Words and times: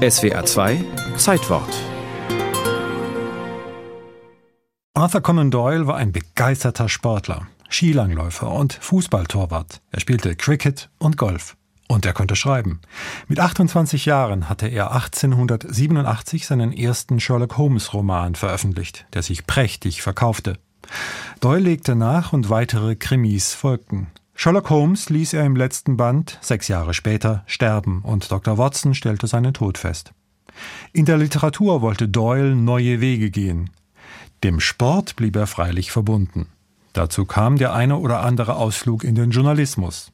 SWR 0.00 0.46
2 0.46 0.82
Zeitwort 1.18 1.68
Arthur 4.94 5.20
Conan 5.20 5.50
Doyle 5.50 5.86
war 5.86 5.96
ein 5.98 6.10
begeisterter 6.10 6.88
Sportler, 6.88 7.48
Skilangläufer 7.68 8.50
und 8.50 8.72
Fußballtorwart. 8.72 9.82
Er 9.90 10.00
spielte 10.00 10.36
Cricket 10.36 10.88
und 10.96 11.18
Golf. 11.18 11.54
Und 11.86 12.06
er 12.06 12.14
konnte 12.14 12.34
schreiben. 12.34 12.80
Mit 13.28 13.40
28 13.40 14.06
Jahren 14.06 14.48
hatte 14.48 14.68
er 14.68 14.92
1887 14.92 16.46
seinen 16.46 16.72
ersten 16.72 17.20
Sherlock 17.20 17.58
Holmes 17.58 17.92
Roman 17.92 18.36
veröffentlicht, 18.36 19.04
der 19.12 19.22
sich 19.22 19.46
prächtig 19.46 20.00
verkaufte. 20.00 20.54
Doyle 21.40 21.60
legte 21.60 21.94
nach 21.94 22.32
und 22.32 22.48
weitere 22.48 22.96
Krimis 22.96 23.52
folgten. 23.52 24.06
Sherlock 24.42 24.70
Holmes 24.70 25.10
ließ 25.10 25.34
er 25.34 25.44
im 25.44 25.54
letzten 25.54 25.98
Band, 25.98 26.38
sechs 26.40 26.66
Jahre 26.68 26.94
später, 26.94 27.42
sterben 27.44 28.00
und 28.00 28.32
Dr. 28.32 28.56
Watson 28.56 28.94
stellte 28.94 29.26
seinen 29.26 29.52
Tod 29.52 29.76
fest. 29.76 30.14
In 30.94 31.04
der 31.04 31.18
Literatur 31.18 31.82
wollte 31.82 32.08
Doyle 32.08 32.56
neue 32.56 33.02
Wege 33.02 33.30
gehen. 33.30 33.68
Dem 34.42 34.58
Sport 34.58 35.14
blieb 35.16 35.36
er 35.36 35.46
freilich 35.46 35.92
verbunden. 35.92 36.46
Dazu 36.94 37.26
kam 37.26 37.58
der 37.58 37.74
eine 37.74 37.98
oder 37.98 38.22
andere 38.22 38.56
Ausflug 38.56 39.04
in 39.04 39.14
den 39.14 39.30
Journalismus. 39.30 40.10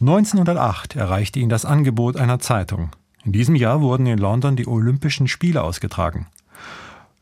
1908 0.00 0.96
erreichte 0.96 1.38
ihn 1.38 1.48
das 1.48 1.64
Angebot 1.64 2.16
einer 2.16 2.40
Zeitung. 2.40 2.90
In 3.24 3.30
diesem 3.30 3.54
Jahr 3.54 3.80
wurden 3.80 4.06
in 4.06 4.18
London 4.18 4.56
die 4.56 4.66
Olympischen 4.66 5.28
Spiele 5.28 5.62
ausgetragen. 5.62 6.26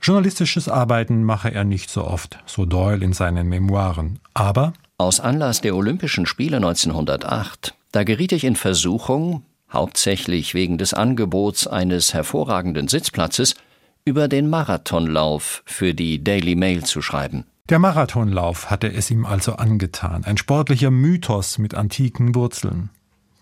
Journalistisches 0.00 0.68
Arbeiten 0.68 1.24
mache 1.24 1.52
er 1.52 1.64
nicht 1.64 1.90
so 1.90 2.04
oft, 2.04 2.38
so 2.46 2.64
Doyle 2.64 3.04
in 3.04 3.12
seinen 3.12 3.48
Memoiren. 3.48 4.18
Aber 4.34 4.72
aus 4.98 5.20
Anlass 5.20 5.60
der 5.60 5.74
Olympischen 5.74 6.26
Spiele 6.26 6.56
1908, 6.56 7.74
da 7.92 8.04
geriet 8.04 8.32
ich 8.32 8.44
in 8.44 8.56
Versuchung, 8.56 9.42
hauptsächlich 9.72 10.54
wegen 10.54 10.78
des 10.78 10.94
Angebots 10.94 11.66
eines 11.66 12.14
hervorragenden 12.14 12.88
Sitzplatzes, 12.88 13.56
über 14.04 14.28
den 14.28 14.48
Marathonlauf 14.48 15.62
für 15.66 15.92
die 15.92 16.22
Daily 16.22 16.54
Mail 16.54 16.84
zu 16.84 17.02
schreiben. 17.02 17.44
Der 17.68 17.80
Marathonlauf 17.80 18.70
hatte 18.70 18.92
es 18.92 19.10
ihm 19.10 19.26
also 19.26 19.54
angetan, 19.54 20.24
ein 20.24 20.36
sportlicher 20.36 20.92
Mythos 20.92 21.58
mit 21.58 21.74
antiken 21.74 22.36
Wurzeln. 22.36 22.90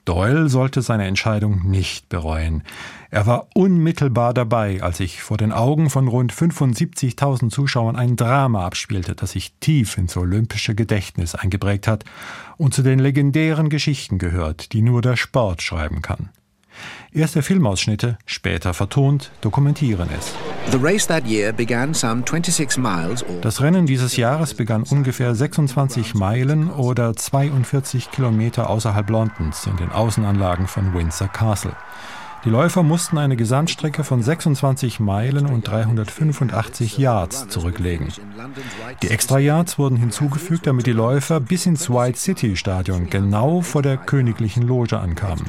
Doyle 0.05 0.48
sollte 0.48 0.83
seine 0.83 1.06
Entscheidung 1.06 1.62
nicht 1.69 2.08
bereuen. 2.08 2.62
Er 3.10 3.27
war 3.27 3.48
unmittelbar 3.55 4.34
dabei, 4.34 4.83
als 4.83 4.98
sich 4.98 5.22
vor 5.22 5.36
den 5.36 5.52
Augen 5.52 5.88
von 5.88 6.08
rund 6.08 6.33
75.000 6.33 7.50
Zuschauern 7.50 7.96
ein 7.96 8.16
Drama 8.16 8.66
abspielte, 8.66 9.14
das 9.14 9.33
sich 9.33 9.55
tief 9.61 9.96
ins 9.96 10.16
olympische 10.16 10.74
Gedächtnis 10.74 11.34
eingeprägt 11.34 11.86
hat 11.86 12.05
und 12.56 12.74
zu 12.74 12.83
den 12.83 12.98
legendären 12.98 13.69
Geschichten 13.70 14.19
gehört, 14.19 14.72
die 14.72 14.83
nur 14.83 15.00
der 15.00 15.16
Sport 15.16 15.62
schreiben 15.62 16.02
kann. 16.02 16.30
Erste 17.12 17.42
Filmausschnitte, 17.42 18.19
später 18.27 18.75
vertont, 18.75 19.30
dokumentieren 19.41 20.08
es. 20.19 20.34
Das 23.42 23.61
Rennen 23.61 23.86
dieses 23.86 24.17
Jahres 24.17 24.55
begann 24.55 24.83
ungefähr 24.83 25.34
26 25.34 26.14
Meilen 26.14 26.70
oder 26.70 27.14
42 27.14 28.11
Kilometer 28.11 28.70
außerhalb 28.70 29.08
Londons 29.11 29.67
in 29.67 29.77
den 29.77 29.92
Außenanlagen 29.92 30.67
von 30.67 30.95
Windsor 30.95 31.28
Castle. 31.28 31.77
Die 32.45 32.50
Läufer 32.50 32.83
mussten 32.83 33.17
eine 33.17 33.37
Gesamtstrecke 33.37 34.05
von 34.05 34.23
26 34.23 35.00
Meilen 35.00 35.47
und 35.47 35.67
385 35.67 36.98
Yards 36.98 37.48
zurücklegen. 37.48 38.09
Die 39.03 39.09
Extra 39.09 39.39
Yards 39.39 39.78
wurden 39.78 39.97
hinzugefügt, 39.97 40.67
damit 40.67 40.86
die 40.86 40.92
Läufer 40.92 41.41
bis 41.41 41.64
ins 41.64 41.89
White 41.89 42.19
City 42.19 42.55
Stadion 42.55 43.09
genau 43.09 43.62
vor 43.62 43.81
der 43.81 43.97
königlichen 43.97 44.62
Loge 44.62 44.98
ankamen. 44.98 45.45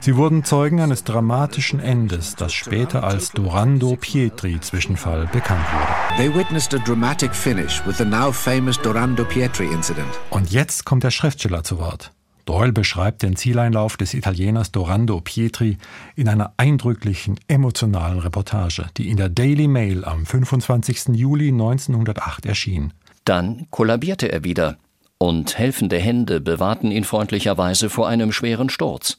Sie 0.00 0.16
wurden 0.16 0.44
Zeugen 0.44 0.80
eines 0.80 1.04
dramatischen 1.04 1.80
Endes, 1.80 2.36
das 2.36 2.52
später 2.52 3.04
als 3.04 3.32
Dorando 3.32 3.96
Pietri 3.98 4.60
Zwischenfall 4.60 5.26
bekannt 5.32 5.64
wurde. 5.72 6.16
They 6.18 6.34
witnessed 6.34 6.74
a 6.74 6.78
dramatic 6.78 7.34
finish 7.34 7.80
with 7.86 7.96
the 7.96 8.04
now 8.04 8.30
famous 8.30 8.78
Dorando 8.78 9.24
Pietri 9.24 9.66
incident. 9.68 10.08
Und 10.28 10.50
jetzt 10.50 10.84
kommt 10.84 11.04
der 11.04 11.10
Schriftsteller 11.10 11.64
zu 11.64 11.78
Wort. 11.78 12.12
Doyle 12.44 12.72
beschreibt 12.72 13.22
den 13.22 13.36
Zieleinlauf 13.36 13.96
des 13.96 14.12
Italieners 14.12 14.70
Dorando 14.70 15.20
Pietri 15.20 15.78
in 16.14 16.28
einer 16.28 16.52
eindrücklichen, 16.58 17.40
emotionalen 17.48 18.18
Reportage, 18.18 18.86
die 18.96 19.08
in 19.08 19.16
der 19.16 19.30
Daily 19.30 19.66
Mail 19.66 20.04
am 20.04 20.26
25. 20.26 21.14
Juli 21.14 21.48
1908 21.48 22.46
erschien. 22.46 22.92
Dann 23.24 23.66
kollabierte 23.70 24.30
er 24.30 24.44
wieder, 24.44 24.76
und 25.16 25.56
helfende 25.56 25.98
Hände 25.98 26.40
bewahrten 26.40 26.90
ihn 26.90 27.04
freundlicherweise 27.04 27.88
vor 27.88 28.08
einem 28.08 28.30
schweren 28.32 28.68
Sturz. 28.68 29.18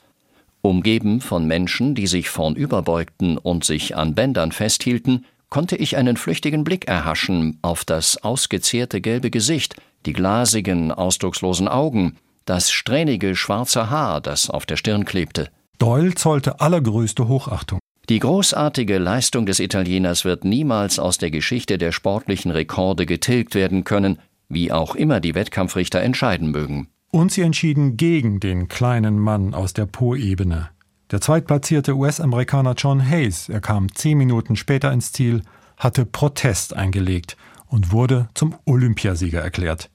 Umgeben 0.61 1.21
von 1.21 1.47
Menschen, 1.47 1.95
die 1.95 2.07
sich 2.07 2.29
vornüberbeugten 2.29 3.37
und 3.37 3.63
sich 3.63 3.95
an 3.95 4.13
Bändern 4.13 4.51
festhielten, 4.51 5.25
konnte 5.49 5.75
ich 5.75 5.97
einen 5.97 6.17
flüchtigen 6.17 6.63
Blick 6.63 6.87
erhaschen 6.87 7.57
auf 7.61 7.85
das 7.85 8.17
ausgezehrte 8.23 9.01
gelbe 9.01 9.31
Gesicht, 9.31 9.75
die 10.05 10.13
glasigen, 10.13 10.91
ausdruckslosen 10.91 11.67
Augen, 11.67 12.17
das 12.45 12.71
strähnige 12.71 13.35
schwarze 13.35 13.89
Haar, 13.89 14.21
das 14.21 14.49
auf 14.49 14.65
der 14.65 14.77
Stirn 14.77 15.05
klebte. 15.05 15.49
Doyle 15.79 16.15
zollte 16.15 16.61
allergrößte 16.61 17.27
Hochachtung. 17.27 17.79
Die 18.07 18.19
großartige 18.19 18.99
Leistung 18.99 19.47
des 19.47 19.59
Italieners 19.59 20.25
wird 20.25 20.45
niemals 20.45 20.99
aus 20.99 21.17
der 21.17 21.31
Geschichte 21.31 21.77
der 21.77 21.91
sportlichen 21.91 22.51
Rekorde 22.51 23.07
getilgt 23.07 23.55
werden 23.55 23.83
können, 23.83 24.19
wie 24.47 24.71
auch 24.71 24.95
immer 24.95 25.19
die 25.19 25.33
Wettkampfrichter 25.33 26.01
entscheiden 26.01 26.51
mögen. 26.51 26.87
Und 27.11 27.31
sie 27.31 27.41
entschieden 27.41 27.97
gegen 27.97 28.39
den 28.39 28.67
kleinen 28.67 29.17
Mann 29.17 29.53
aus 29.53 29.73
der 29.73 29.87
Po-Ebene. 29.87 30.69
Der 31.11 31.21
zweitplatzierte 31.21 31.95
US-Amerikaner 31.95 32.73
John 32.77 33.09
Hayes, 33.09 33.49
er 33.49 33.61
kam 33.61 33.93
zehn 33.93 34.17
Minuten 34.17 34.55
später 34.55 34.91
ins 34.91 35.11
Ziel, 35.11 35.41
hatte 35.77 36.05
Protest 36.05 36.75
eingelegt 36.75 37.37
und 37.67 37.91
wurde 37.91 38.29
zum 38.33 38.55
Olympiasieger 38.65 39.41
erklärt. 39.41 39.89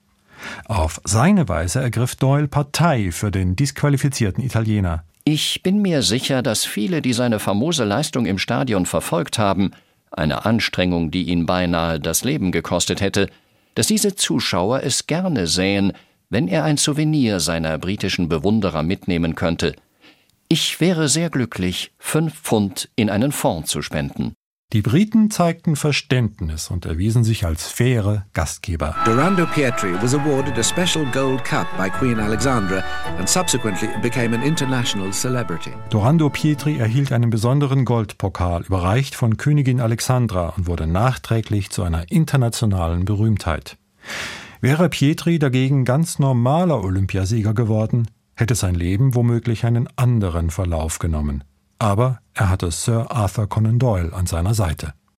Auf 0.67 1.01
seine 1.05 1.49
Weise 1.49 1.81
ergriff 1.81 2.17
Doyle 2.17 2.49
Partei 2.49 3.13
für 3.13 3.31
den 3.31 3.57
disqualifizierten 3.57 4.45
Italiener. 4.45 5.05
Ich 5.25 5.63
bin 5.63 5.83
mir 5.83 6.03
sicher, 6.03 6.43
dass 6.43 6.65
viele, 6.65 7.03
die 7.03 7.13
seine 7.13 7.39
famose 7.39 7.85
Leistung 7.85 8.27
im 8.27 8.39
Stadion 8.39 8.87
verfolgt 8.87 9.39
haben, 9.39 9.73
eine 10.11 10.45
Anstrengung, 10.45 11.11
die 11.11 11.25
ihn 11.25 11.47
beinahe 11.47 12.01
das 12.01 12.25
Leben 12.25 12.53
gekostet 12.53 13.01
hätte, 13.01 13.29
dass 13.75 13.87
diese 13.87 14.17
Zuschauer 14.17 14.83
es 14.83 15.07
gerne 15.07 15.47
sähen, 15.47 15.93
wenn 16.31 16.49
er 16.49 16.65
ein 16.65 16.77
Souvenir 16.77 17.41
seiner 17.41 17.79
britischen 17.79 18.29
Bewunderer 18.29 18.83
mitnehmen 18.83 19.35
könnte. 19.35 19.75
Ich 20.49 20.81
wäre 20.81 21.09
sehr 21.09 21.31
glücklich, 21.31 21.93
fünf 21.99 22.35
Pfund 22.43 22.89
in 22.97 23.11
einen 23.11 23.31
Fonds 23.31 23.71
zu 23.71 23.83
spenden. 23.83 24.35
Die 24.73 24.83
Briten 24.83 25.33
zeigten 25.33 25.75
Verständnis 25.75 26.71
und 26.71 26.87
erwiesen 26.87 27.25
sich 27.25 27.45
als 27.45 27.67
faire 27.67 28.27
Gastgeber. 28.35 28.95
Dorando 29.05 29.45
Pietri 29.47 29.95
was 30.01 30.15
awarded 30.15 30.57
a 30.59 30.63
special 30.63 31.05
gold 31.11 31.45
cup 31.45 31.67
by 31.77 31.91
Queen 31.91 32.21
Alexandra 32.21 32.85
and 33.19 33.29
subsequently 33.29 33.89
became 34.01 34.33
an 34.33 34.43
international 34.45 35.13
celebrity. 35.13 35.73
Dorando 35.91 36.31
Pietri 36.31 36.79
erhielt 36.79 37.11
einen 37.11 37.31
besonderen 37.31 37.85
Goldpokal, 37.85 38.63
überreicht 38.63 39.17
von 39.17 39.37
Königin 39.37 39.81
Alexandra 39.81 40.51
und 40.57 40.69
wurde 40.69 40.87
nachträglich 40.87 41.71
zu 41.71 41.83
einer 41.83 42.09
internationalen 42.13 43.05
Berühmtheit. 43.05 43.77
Wäre 44.61 44.89
Pietri 44.89 45.41
dagegen 45.41 45.85
ganz 45.85 46.21
normaler 46.21 46.85
Olympiasieger 46.85 47.55
geworden, 47.55 48.07
hätte 48.37 48.55
sein 48.55 48.77
Leben 48.77 49.17
womöglich 49.17 49.65
einen 49.65 49.89
anderen 49.97 50.51
Verlauf 50.51 51.01
genommen 51.01 51.43
aber 51.81 52.21
er 52.35 52.51
hatte 52.51 52.71
Sir 52.71 53.11
Arthur 53.11 53.49
Conan 53.49 53.79
Doyle 53.79 54.13
an 54.13 54.27
seiner 54.27 54.55
Seite. 54.55 54.95